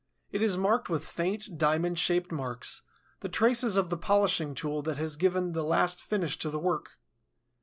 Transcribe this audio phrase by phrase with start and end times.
[0.31, 2.81] It is marked with faint, diamond shaped marks,
[3.19, 6.97] the traces of the polishing tool that has given the last finish to the work.